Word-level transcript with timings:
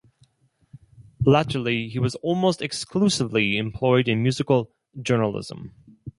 Latterly 1.23 1.87
he 1.87 1.99
was 1.99 2.15
almost 2.15 2.59
exclusively 2.59 3.57
employed 3.59 4.07
in 4.07 4.23
musical 4.23 4.71
journalism. 4.99 5.75